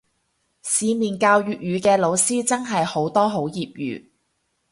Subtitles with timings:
[0.63, 4.09] 市面教粵語嘅老師真係好多好業餘